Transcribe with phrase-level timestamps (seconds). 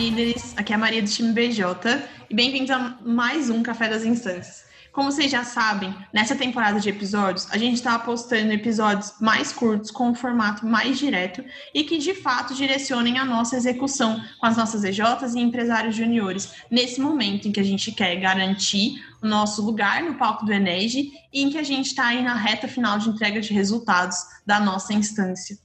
[0.00, 0.54] Líderes.
[0.56, 4.64] Aqui é a Maria do time BJ e bem-vindos a mais um Café das Instâncias.
[4.92, 9.90] Como vocês já sabem, nessa temporada de episódios, a gente está apostando episódios mais curtos,
[9.90, 11.44] com um formato mais direto
[11.74, 16.50] e que de fato direcionem a nossa execução com as nossas EJs e empresários juniores,
[16.70, 21.12] nesse momento em que a gente quer garantir o nosso lugar no palco do Enege
[21.30, 24.58] e em que a gente está aí na reta final de entrega de resultados da
[24.58, 25.58] nossa instância.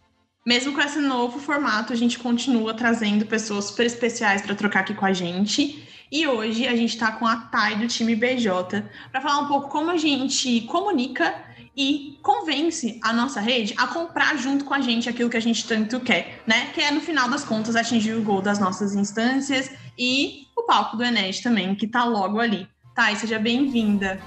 [0.45, 4.93] Mesmo com esse novo formato, a gente continua trazendo pessoas super especiais para trocar aqui
[4.93, 5.89] com a gente.
[6.11, 9.69] E hoje a gente está com a Thay do time BJ para falar um pouco
[9.69, 11.33] como a gente comunica
[11.75, 15.67] e convence a nossa rede a comprar junto com a gente aquilo que a gente
[15.67, 16.67] tanto quer, né?
[16.75, 20.95] Que é, no final das contas, atingir o gol das nossas instâncias e o palco
[20.95, 22.67] do Enes também, que está logo ali.
[22.93, 24.21] Thay, seja bem-vinda.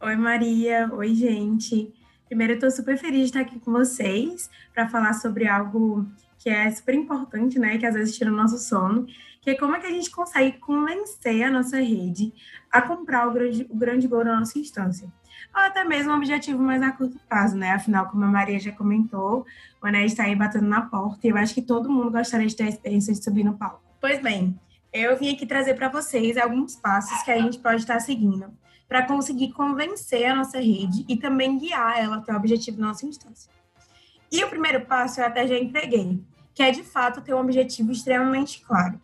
[0.00, 0.88] Oi, Maria.
[0.92, 1.95] Oi, gente.
[2.26, 6.06] Primeiro, eu estou super feliz de estar aqui com vocês para falar sobre algo
[6.38, 7.78] que é super importante, né?
[7.78, 9.06] Que às vezes tira o nosso sono,
[9.40, 12.32] que é como é que a gente consegue convencer a nossa rede
[12.70, 15.08] a comprar o grande, o grande gol da nossa instância.
[15.54, 17.70] Ou até mesmo um objetivo mais a curto prazo, né?
[17.70, 19.46] Afinal, como a Maria já comentou,
[19.80, 22.56] o Enéas está aí batendo na porta e eu acho que todo mundo gostaria de
[22.56, 23.80] ter a experiência de subir no palco.
[24.00, 24.58] Pois bem,
[24.92, 28.52] eu vim aqui trazer para vocês alguns passos que a gente pode estar seguindo
[28.88, 33.06] para conseguir convencer a nossa rede e também guiar ela até o objetivo da nossa
[33.06, 33.50] instância.
[34.30, 36.22] E o primeiro passo eu até já entreguei,
[36.54, 39.00] que é de fato ter um objetivo extremamente claro.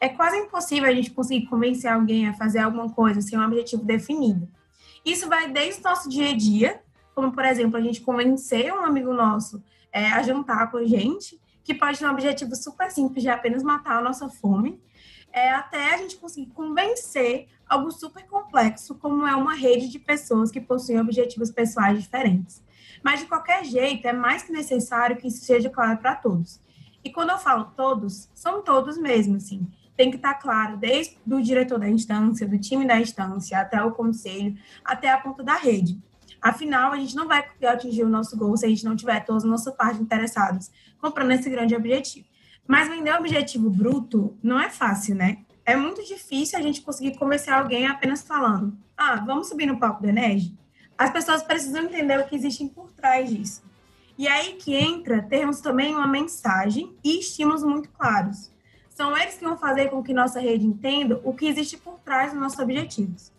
[0.00, 3.84] É quase impossível a gente conseguir convencer alguém a fazer alguma coisa sem um objetivo
[3.84, 4.48] definido.
[5.04, 6.80] Isso vai desde o nosso dia a dia,
[7.14, 9.62] como por exemplo, a gente convencer um amigo nosso
[9.92, 13.62] é, a jantar com a gente, que pode ter um objetivo super simples de apenas
[13.62, 14.80] matar a nossa fome,
[15.36, 20.50] é, até a gente conseguir convencer algo super complexo, como é uma rede de pessoas
[20.50, 22.64] que possuem objetivos pessoais diferentes.
[23.04, 26.58] Mas, de qualquer jeito, é mais que necessário que isso seja claro para todos.
[27.04, 29.68] E quando eu falo todos, são todos mesmo, assim.
[29.94, 33.82] Tem que estar tá claro, desde o diretor da instância, do time da instância, até
[33.82, 36.00] o conselho, até a ponta da rede.
[36.40, 39.44] Afinal, a gente não vai atingir o nosso gol se a gente não tiver todos
[39.44, 42.26] os nossos partes interessados comprando esse grande objetivo.
[42.66, 45.38] Mas vender objetivo bruto não é fácil, né?
[45.66, 50.00] é muito difícil a gente conseguir convencer alguém apenas falando: ah, vamos subir no palco
[50.00, 50.56] do Enege.
[50.96, 53.62] As pessoas precisam entender o que existe por trás disso.
[54.16, 58.50] E aí que entra termos também uma mensagem e estímulos muito claros.
[58.88, 62.30] São eles que vão fazer com que nossa rede entenda o que existe por trás
[62.30, 63.30] dos nossos objetivos.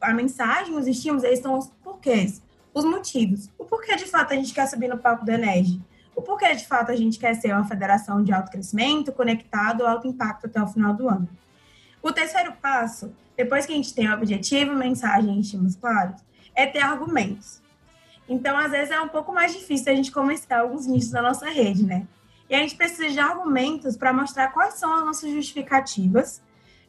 [0.00, 2.40] A mensagem, os estímulos, eles são os porquês,
[2.72, 3.50] os motivos.
[3.58, 5.80] O porquê de fato a gente quer subir no palco do Enege.
[6.20, 10.06] O porquê de fato a gente quer ser uma federação de alto crescimento, conectado, alto
[10.06, 11.26] impacto até o final do ano.
[12.02, 16.20] O terceiro passo, depois que a gente tem o objetivo, mensagem e estímulos claros,
[16.54, 17.62] é ter argumentos.
[18.28, 21.48] Então, às vezes, é um pouco mais difícil a gente convencer alguns nichos da nossa
[21.48, 22.06] rede, né?
[22.50, 26.42] E a gente precisa de argumentos para mostrar quais são as nossas justificativas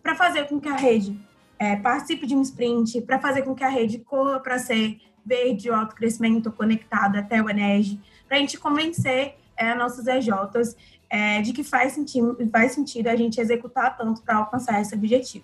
[0.03, 1.17] para fazer com que a rede
[1.57, 5.69] é, participe de um sprint, para fazer com que a rede corra para ser verde,
[5.69, 7.99] o alto crescimento conectado até o Enege,
[8.31, 10.77] para a gente convencer é, nossas EJs
[11.09, 15.43] é, de que faz sentido, faz sentido a gente executar tanto para alcançar esse objetivo.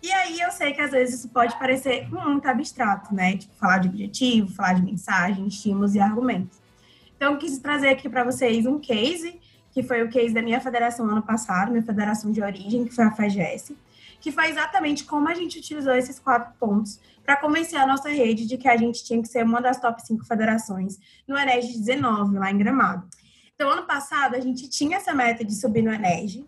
[0.00, 3.36] E aí eu sei que às vezes isso pode parecer muito abstrato, né?
[3.36, 6.56] Tipo, falar de objetivo, falar de mensagem, estímulos e argumentos.
[7.16, 9.40] Então, eu quis trazer aqui para vocês um case,
[9.72, 13.04] que foi o case da minha federação ano passado, minha federação de origem, que foi
[13.06, 13.72] a FEGES,
[14.20, 18.46] que foi exatamente como a gente utilizou esses quatro pontos para convencer a nossa rede
[18.46, 22.38] de que a gente tinha que ser uma das top 5 federações no Enes 19,
[22.38, 23.08] lá em Gramado.
[23.54, 26.46] Então, ano passado, a gente tinha essa meta de subir no Energy.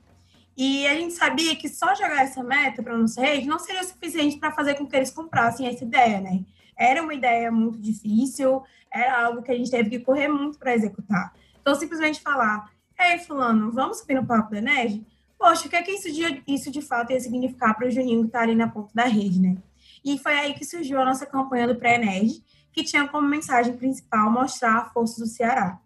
[0.57, 4.39] E a gente sabia que só jogar essa meta para nossa rede não seria suficiente
[4.39, 6.45] para fazer com que eles comprassem essa ideia, né?
[6.77, 10.75] Era uma ideia muito difícil, era algo que a gente teve que correr muito para
[10.75, 11.33] executar.
[11.61, 15.07] Então, simplesmente falar, ei, fulano, vamos subir no palco do Energy?
[15.43, 18.21] Poxa, o que é que isso de, isso de fato ia significar para o Juninho
[18.21, 19.57] que está ali na ponta da rede, né?
[20.05, 24.31] E foi aí que surgiu a nossa campanha do Pré-Energy, que tinha como mensagem principal
[24.31, 25.81] mostrar a força do Ceará.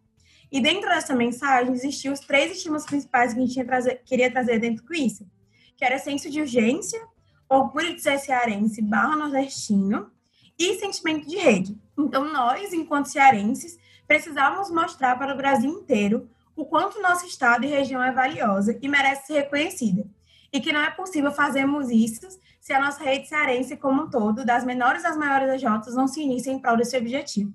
[0.52, 4.58] E dentro dessa mensagem existiam os três estímulos principais que a gente trazer, queria trazer
[4.58, 5.26] dentro do isso,
[5.74, 7.00] que era senso de urgência,
[7.48, 10.10] orgulho de ser cearense barra nordestino
[10.58, 11.80] e sentimento de rede.
[11.98, 17.68] Então, nós, enquanto cearenses, precisávamos mostrar para o Brasil inteiro o quanto nosso estado e
[17.68, 20.04] região é valiosa e merece ser reconhecida.
[20.52, 22.26] E que não é possível fazermos isso
[22.60, 26.22] se a nossa rede cearense como um todo, das menores às maiores AJs, não se
[26.22, 27.52] inicia em prol desse objetivo.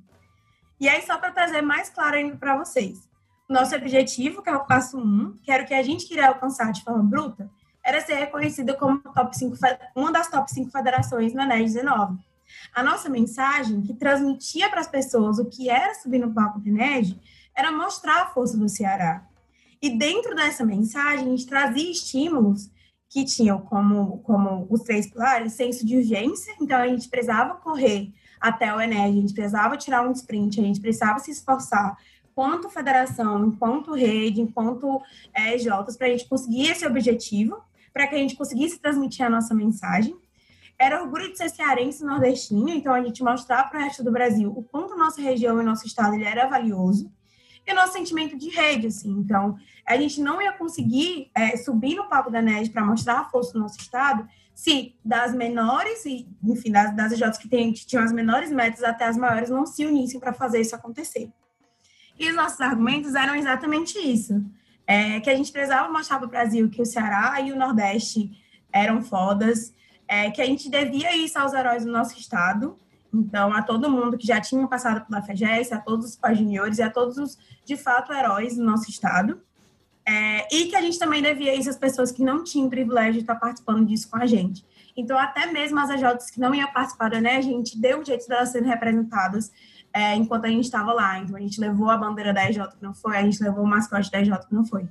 [0.80, 3.10] E aí, só para trazer mais claro ainda para vocês,
[3.50, 6.30] nosso objetivo, que é o passo 1, um, que era o que a gente queria
[6.30, 7.50] alcançar de forma bruta,
[7.84, 9.58] era ser reconhecida como top 5,
[9.96, 12.18] uma das top 5 federações no ANES 19.
[12.74, 16.70] A nossa mensagem, que transmitia para as pessoas o que era subir no palco do
[16.70, 17.20] ENED,
[17.56, 19.26] era mostrar a força do Ceará.
[19.82, 22.70] E dentro dessa mensagem, a gente trazia estímulos
[23.10, 28.14] que tinham como, como os três pilares, senso de urgência, então a gente precisava correr
[28.40, 31.98] até o Enem, a gente precisava tirar um sprint, a gente precisava se esforçar,
[32.34, 35.02] quanto federação, enquanto rede, enquanto
[35.34, 37.62] é, Jotas, para a gente conseguir esse objetivo,
[37.92, 40.16] para que a gente conseguisse transmitir a nossa mensagem.
[40.80, 44.52] Era orgulho de ser cearense nordestino, então a gente mostrar para o resto do Brasil
[44.56, 47.12] o quanto nossa região e nosso estado ele era valioso
[47.66, 49.12] e nosso sentimento de rede, assim.
[49.12, 53.26] Então, a gente não ia conseguir é, subir no papo da NED para mostrar a
[53.26, 58.04] força do nosso estado se das menores, e, enfim, das, das EJs que, tem, tinham
[58.04, 61.32] as menores metas até as maiores não se unissem para fazer isso acontecer.
[62.20, 64.44] E os nossos argumentos eram exatamente isso.
[64.86, 68.32] É, que a gente precisava mostrar para o Brasil que o Ceará e o Nordeste
[68.72, 69.74] eram fodas,
[70.08, 72.78] é, que a gente devia isso aos heróis do nosso estado,
[73.14, 76.78] então, a todo mundo que já tinha passado pela FEGES, a todos os pós juniores
[76.78, 79.42] e a todos os, de fato, heróis do nosso estado.
[80.08, 83.20] É, e que a gente também devia isso às pessoas que não tinham privilégio de
[83.20, 84.66] estar participando disso com a gente.
[84.96, 88.28] Então, até mesmo as AJs que não iam participar né, a gente deu um jeito
[88.28, 89.52] delas serem representadas
[89.94, 91.20] é, enquanto a gente estava lá.
[91.20, 93.68] Então, a gente levou a bandeira da EJ que não foi, a gente levou o
[93.68, 94.88] mascote da EJ que não foi.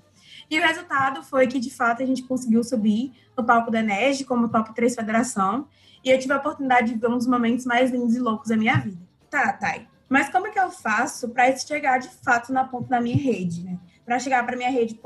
[0.50, 4.24] E o resultado foi que, de fato, a gente conseguiu subir no palco da ENERG
[4.24, 5.68] como top 3 federação
[6.04, 8.56] e eu tive a oportunidade de ver um dos momentos mais lindos e loucos da
[8.56, 9.00] minha vida.
[9.30, 9.86] Tá, Thay.
[10.08, 13.62] Mas como é que eu faço para chegar de fato na ponta da minha rede,
[13.62, 13.78] né?
[14.04, 14.98] Para chegar para minha rede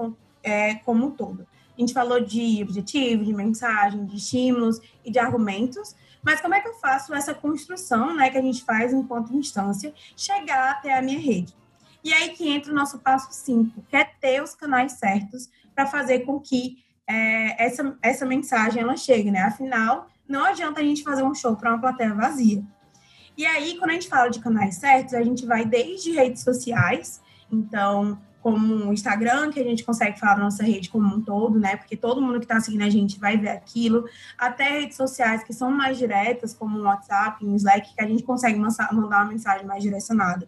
[0.43, 1.46] é, como um todo.
[1.76, 6.61] A gente falou de objetivo, de mensagem, de estímulos e de argumentos, mas como é
[6.61, 11.02] que eu faço essa construção, né, que a gente faz enquanto instância, chegar até a
[11.02, 11.55] minha rede?
[12.05, 15.87] E aí que entra o nosso passo 5, que é ter os canais certos para
[15.87, 19.41] fazer com que é, essa, essa mensagem ela chegue, né?
[19.41, 22.62] Afinal, não adianta a gente fazer um show para uma plateia vazia.
[23.37, 27.21] E aí, quando a gente fala de canais certos, a gente vai desde redes sociais,
[27.51, 31.59] então, como o Instagram, que a gente consegue falar da nossa rede como um todo,
[31.59, 31.77] né?
[31.77, 34.05] Porque todo mundo que está seguindo a gente vai ver aquilo,
[34.39, 38.23] até redes sociais que são mais diretas, como o WhatsApp, o Slack, que a gente
[38.23, 40.47] consegue mandar uma mensagem mais direcionada.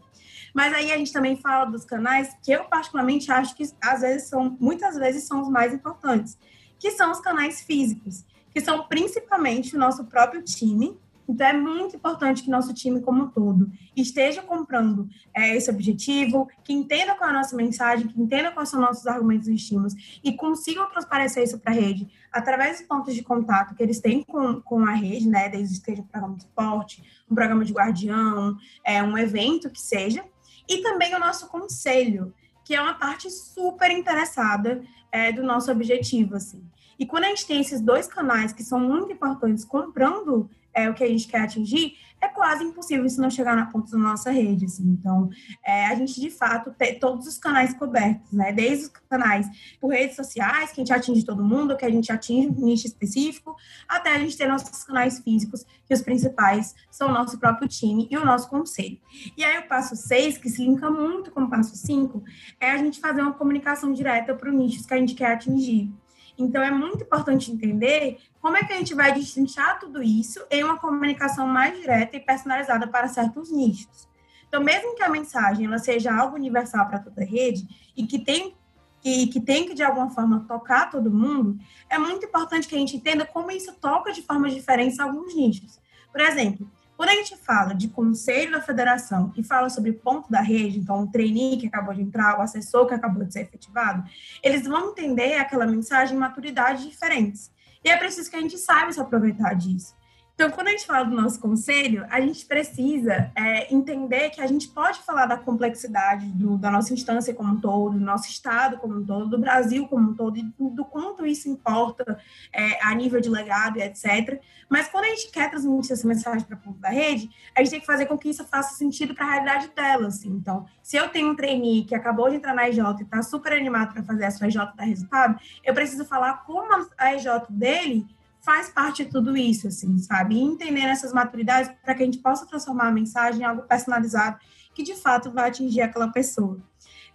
[0.56, 4.29] Mas aí a gente também fala dos canais que eu particularmente acho que às vezes
[4.29, 6.38] são, muitas vezes são os mais importantes,
[6.79, 8.25] que são os canais físicos
[8.56, 10.99] que são principalmente o nosso próprio time.
[11.29, 16.49] Então, é muito importante que nosso time, como um todo, esteja comprando é, esse objetivo,
[16.64, 19.93] que entenda qual é a nossa mensagem, que entenda quais são nossos argumentos e estímulos
[20.25, 24.23] e consigam transparecer isso para a rede através dos pontos de contato que eles têm
[24.23, 25.50] com, com a rede, né?
[25.50, 29.82] Desde que seja um programa de esporte, um programa de guardião, é, um evento que
[29.82, 30.25] seja.
[30.68, 32.34] E também o nosso conselho,
[32.64, 34.82] que é uma parte super interessada
[35.12, 36.64] é, do nosso objetivo, assim.
[36.98, 40.94] E quando a gente tem esses dois canais que são muito importantes comprando é, o
[40.94, 44.30] que a gente quer atingir, é quase impossível isso não chegar na ponta da nossa
[44.30, 44.64] rede.
[44.64, 44.84] Assim.
[44.84, 45.28] Então,
[45.64, 48.52] é, a gente de fato tem todos os canais cobertos, né?
[48.52, 49.46] Desde os canais
[49.80, 52.86] por redes sociais, que a gente atinge todo mundo, que a gente atinge um nicho
[52.86, 53.56] específico,
[53.88, 58.08] até a gente ter nossos canais físicos, que os principais são o nosso próprio time
[58.10, 58.98] e o nosso conselho.
[59.36, 62.22] E aí, o passo 6, que se linka muito com o passo 5,
[62.60, 65.93] é a gente fazer uma comunicação direta para os nichos que a gente quer atingir.
[66.38, 70.62] Então, é muito importante entender como é que a gente vai destrinchar tudo isso em
[70.62, 74.08] uma comunicação mais direta e personalizada para certos nichos.
[74.48, 77.66] Então, mesmo que a mensagem ela seja algo universal para toda a rede
[77.96, 78.55] e que tem
[79.00, 81.56] que, que tem que, de alguma forma, tocar todo mundo,
[81.88, 85.34] é muito importante que a gente entenda como isso toca de forma diferente em alguns
[85.34, 85.78] nichos.
[86.10, 90.41] Por exemplo, quando a gente fala de conselho da federação e fala sobre ponto da
[90.41, 94.05] rede, então o trainee que acabou de entrar, o assessor que acabou de ser efetivado,
[94.43, 97.50] eles vão entender aquela mensagem em maturidades diferentes.
[97.82, 99.95] E é preciso que a gente saiba se aproveitar disso.
[100.36, 104.46] Então, quando a gente fala do nosso conselho, a gente precisa é, entender que a
[104.46, 108.76] gente pode falar da complexidade do, da nossa instância como um todo, do nosso estado
[108.76, 112.19] como um todo, do Brasil como um todo, do, do quanto isso importa
[112.52, 114.38] é, a nível de legado etc.
[114.69, 117.70] Mas quando a gente quer transmitir essa mensagem para o ponto da rede, a gente
[117.70, 120.08] tem que fazer com que isso faça sentido para a realidade dela.
[120.08, 120.28] Assim.
[120.28, 123.55] Então, se eu tenho um trainee que acabou de entrar na EJ e está super
[123.55, 128.06] animado para fazer a sua EJ dar resultado, eu preciso falar como a EJ dele
[128.46, 130.36] faz parte de tudo isso, assim, sabe?
[130.36, 134.38] E entendendo essas maturidades para que a gente possa transformar a mensagem em algo personalizado
[134.72, 136.62] que de fato vai atingir aquela pessoa.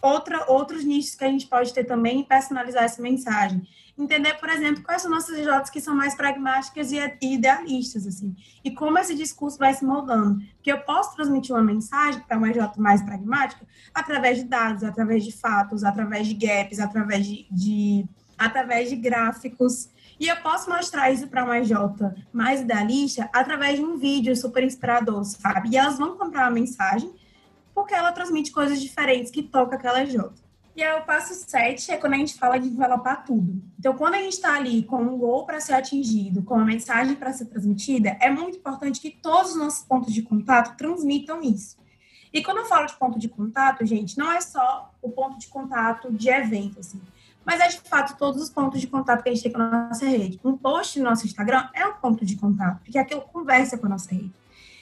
[0.01, 3.65] Outra, outros nichos que a gente pode ter também personalizar essa mensagem.
[3.97, 8.35] Entender, por exemplo, quais são nossas IJs que são mais pragmáticas e idealistas, assim.
[8.63, 10.39] E como esse discurso vai se moldando.
[10.55, 15.23] Porque eu posso transmitir uma mensagem para uma IJ mais pragmática através de dados, através
[15.23, 18.05] de fatos, através de gaps, através de, de
[18.37, 19.89] através de gráficos.
[20.21, 24.63] E eu posso mostrar isso para uma Jota mais idealista através de um vídeo super
[24.63, 25.69] inspirador, sabe?
[25.69, 27.11] E elas vão comprar uma mensagem
[27.73, 30.39] porque ela transmite coisas diferentes que toca aquela Jota.
[30.75, 33.63] E aí, o passo 7 é quando a gente fala de envelopar tudo.
[33.79, 37.15] Então, quando a gente está ali com um gol para ser atingido, com uma mensagem
[37.15, 41.77] para ser transmitida, é muito importante que todos os nossos pontos de contato transmitam isso.
[42.31, 45.47] E quando eu falo de ponto de contato, gente, não é só o ponto de
[45.47, 47.01] contato de evento, assim,
[47.45, 49.87] mas é de fato todos os pontos de contato que a gente tem com a
[49.89, 50.39] nossa rede.
[50.43, 53.89] Um post no nosso Instagram é um ponto de contato, porque aquilo conversa com a
[53.89, 54.31] nossa rede.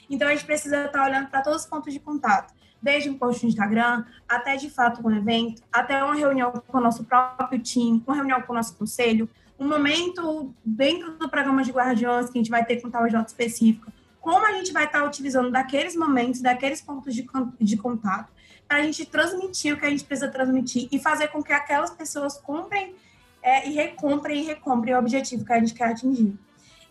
[0.10, 3.44] Então, a gente precisa estar olhando para todos os pontos de contato desde um post
[3.44, 8.02] no Instagram, até de fato um evento, até uma reunião com o nosso próprio time,
[8.08, 12.42] uma reunião com o nosso conselho, um momento dentro do programa de guardiões que a
[12.42, 16.42] gente vai ter com tal J específica, como a gente vai estar utilizando daqueles momentos,
[16.42, 17.28] daqueles pontos de,
[17.60, 18.32] de contato,
[18.70, 21.90] para a gente transmitir o que a gente precisa transmitir e fazer com que aquelas
[21.90, 22.96] pessoas comprem
[23.42, 26.38] é, e recomprem e recomprem o objetivo que a gente quer atingir.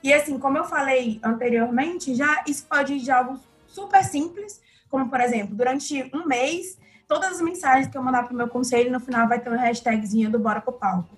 [0.03, 5.09] E assim, como eu falei anteriormente, já isso pode ir de algo super simples, como,
[5.09, 8.91] por exemplo, durante um mês, todas as mensagens que eu mandar para o meu conselho,
[8.91, 11.17] no final vai ter uma hashtagzinha do Bora pro Palco,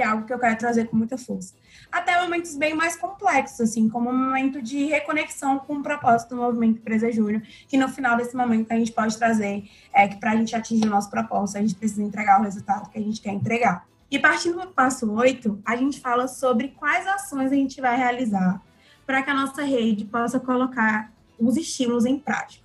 [0.00, 1.52] que é algo que eu quero trazer com muita força.
[1.92, 6.36] Até momentos bem mais complexos, assim, como um momento de reconexão com o propósito do
[6.36, 10.30] Movimento Empresa Júnior, que no final desse momento a gente pode trazer é, que para
[10.32, 13.20] a gente atingir o nosso propósito, a gente precisa entregar o resultado que a gente
[13.20, 13.86] quer entregar.
[14.10, 18.62] E partindo do passo 8, a gente fala sobre quais ações a gente vai realizar
[19.04, 22.64] para que a nossa rede possa colocar os estímulos em prática.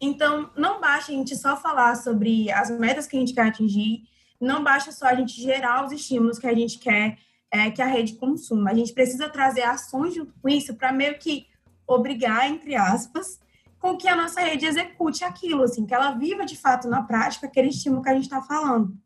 [0.00, 4.02] Então, não basta a gente só falar sobre as metas que a gente quer atingir,
[4.40, 7.18] não basta só a gente gerar os estímulos que a gente quer
[7.50, 8.70] é, que a rede consuma.
[8.70, 11.46] A gente precisa trazer ações junto com isso para meio que
[11.86, 13.38] obrigar, entre aspas,
[13.78, 17.46] com que a nossa rede execute aquilo, assim, que ela viva de fato na prática
[17.46, 18.96] aquele estímulo que a gente está falando.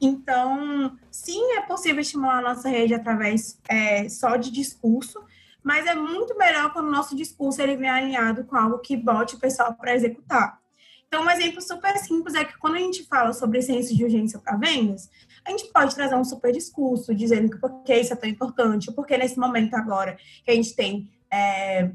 [0.00, 5.20] Então, sim, é possível estimular a nossa rede através é, só de discurso,
[5.62, 9.34] mas é muito melhor quando o nosso discurso ele vem alinhado com algo que bote
[9.34, 10.59] o pessoal para executar.
[11.12, 14.38] Então, um exemplo super simples é que quando a gente fala sobre ciência de urgência
[14.38, 15.10] para vendas,
[15.44, 18.92] a gente pode trazer um super discurso dizendo que por que isso é tão importante,
[18.92, 21.90] porque nesse momento agora que a gente tem é,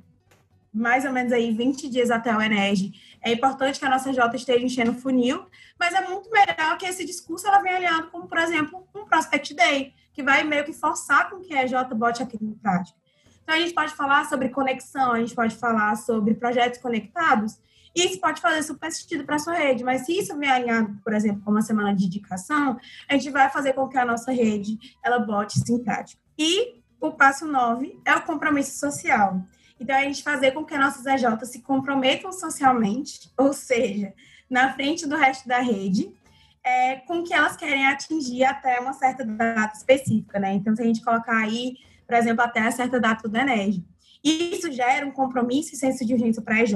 [0.73, 2.91] mais ou menos aí 20 dias até o Enege,
[3.21, 5.45] é importante que a nossa J esteja enchendo funil,
[5.79, 9.53] mas é muito melhor que esse discurso ela venha alinhado com, por exemplo, um Prospect
[9.53, 12.97] Day, que vai meio que forçar com que a J bote aquilo em prática.
[13.43, 17.57] Então, a gente pode falar sobre conexão, a gente pode falar sobre projetos conectados,
[17.95, 20.99] e isso pode fazer super sentido para a sua rede, mas se isso vier alinhado,
[21.03, 22.77] por exemplo, com uma semana de indicação,
[23.09, 26.21] a gente vai fazer com que a nossa rede ela bote isso em prática.
[26.37, 29.41] E o passo 9 é o compromisso social.
[29.79, 34.13] Então, a gente fazer com que as nossas EJs se comprometam socialmente, ou seja,
[34.49, 36.13] na frente do resto da rede,
[36.63, 40.53] é, com que elas querem atingir até uma certa data específica, né?
[40.53, 41.75] Então, se a gente colocar aí
[42.05, 43.83] por exemplo, até a certa data do ENERG.
[44.23, 46.75] Isso gera um compromisso e senso de urgência para a EJ,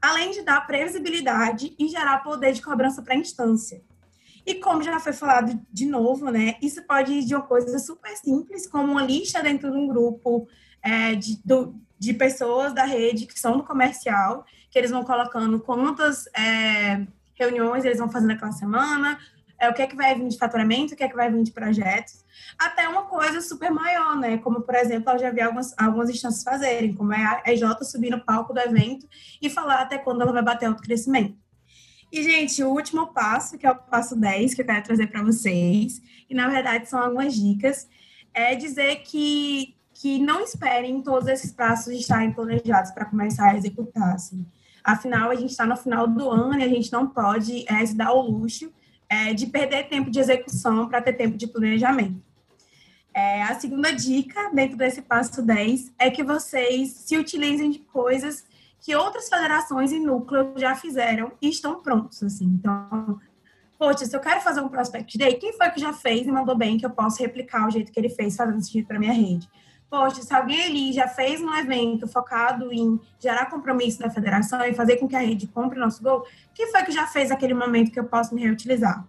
[0.00, 3.82] além de dar previsibilidade e gerar poder de cobrança para a instância.
[4.46, 8.14] E como já foi falado de novo, né, isso pode ir de uma coisa super
[8.16, 10.46] simples, como uma lista dentro de um grupo
[10.82, 15.58] é, de, do, de pessoas da rede que são do comercial, que eles vão colocando
[15.60, 19.18] quantas é, reuniões eles vão fazendo aquela semana,
[19.64, 21.42] é, o que é que vai vir de faturamento, o que é que vai vir
[21.42, 22.24] de projetos,
[22.58, 24.38] até uma coisa super maior, né?
[24.38, 28.10] Como, por exemplo, eu já vi algumas, algumas instâncias fazerem, como é a EJ subir
[28.10, 29.08] no palco do evento
[29.40, 31.36] e falar até quando ela vai bater outro crescimento.
[32.12, 35.22] E, gente, o último passo, que é o passo 10, que eu quero trazer para
[35.22, 37.88] vocês, e na verdade são algumas dicas,
[38.32, 44.14] é dizer que, que não esperem todos esses passos estarem planejados para começar a executar.
[44.14, 44.46] Assim.
[44.84, 47.96] Afinal, a gente está no final do ano e a gente não pode é, se
[47.96, 48.72] dar o luxo
[49.08, 52.22] é, de perder tempo de execução para ter tempo de planejamento.
[53.14, 58.44] É, a segunda dica, dentro desse passo 10, é que vocês se utilizem de coisas
[58.80, 62.44] que outras federações e núcleos já fizeram e estão prontos, assim.
[62.44, 63.18] Então,
[63.78, 66.56] poxa, se eu quero fazer um Prospect Day, quem foi que já fez e mandou
[66.56, 69.48] bem que eu posso replicar o jeito que ele fez, fazendo sentido para minha rede?
[69.96, 74.74] Poxa, se alguém ali já fez um evento focado em gerar compromisso da federação e
[74.74, 77.92] fazer com que a rede compre nosso gol, quem foi que já fez aquele momento
[77.92, 79.06] que eu posso me reutilizar?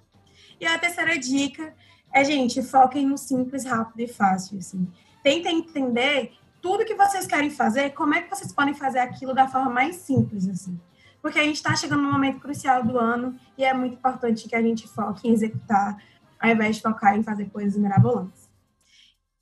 [0.61, 1.73] E a terceira dica
[2.13, 4.87] é, gente, foquem no simples, rápido e fácil, assim.
[5.23, 9.47] Tentem entender tudo que vocês querem fazer, como é que vocês podem fazer aquilo da
[9.47, 10.79] forma mais simples, assim.
[11.19, 14.55] Porque a gente está chegando num momento crucial do ano e é muito importante que
[14.55, 15.97] a gente foque em executar,
[16.39, 18.44] ao invés de focar em fazer coisas mirabolantes.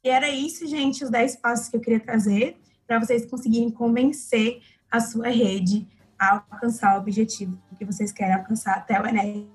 [0.03, 4.61] E era isso, gente, os 10 passos que eu queria trazer para vocês conseguirem convencer
[4.91, 5.87] a sua rede
[6.19, 9.49] a alcançar o objetivo que vocês querem alcançar até o Enem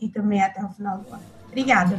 [0.00, 1.22] e também até o final do ano.
[1.46, 1.98] Obrigada.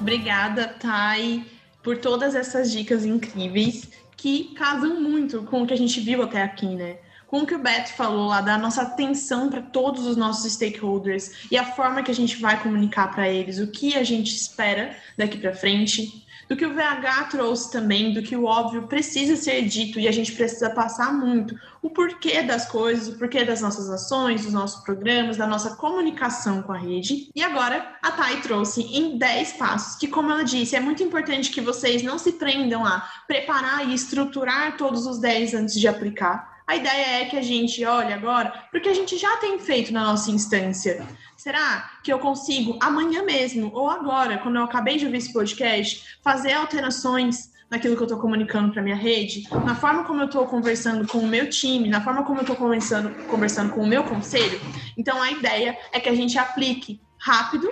[0.00, 1.46] Obrigada, Thay,
[1.82, 6.42] por todas essas dicas incríveis que casam muito com o que a gente viu até
[6.42, 6.96] aqui, né?
[7.34, 11.48] Com o que o Beto falou lá, da nossa atenção para todos os nossos stakeholders
[11.50, 14.94] e a forma que a gente vai comunicar para eles, o que a gente espera
[15.18, 19.62] daqui para frente, do que o VH trouxe também, do que o óbvio precisa ser
[19.62, 23.90] dito e a gente precisa passar muito o porquê das coisas, o porquê das nossas
[23.90, 27.30] ações, dos nossos programas, da nossa comunicação com a rede.
[27.34, 31.50] E agora a Thay trouxe em 10 passos, que como ela disse, é muito importante
[31.50, 36.53] que vocês não se prendam a preparar e estruturar todos os 10 antes de aplicar.
[36.66, 40.04] A ideia é que a gente olhe agora porque a gente já tem feito na
[40.04, 41.06] nossa instância.
[41.36, 46.18] Será que eu consigo amanhã mesmo ou agora, quando eu acabei de ouvir esse podcast,
[46.22, 50.46] fazer alterações naquilo que eu estou comunicando para minha rede, na forma como eu estou
[50.46, 54.04] conversando com o meu time, na forma como eu estou conversando, conversando com o meu
[54.04, 54.58] conselho?
[54.96, 57.68] Então a ideia é que a gente aplique rápido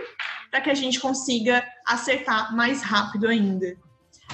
[0.51, 3.77] para que a gente consiga acertar mais rápido ainda.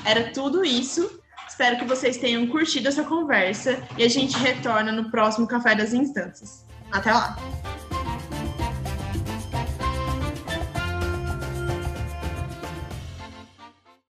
[0.04, 1.17] Era tudo isso.
[1.48, 5.92] Espero que vocês tenham curtido essa conversa e a gente retorna no próximo Café das
[5.92, 6.64] Instâncias.
[6.92, 7.36] Até lá!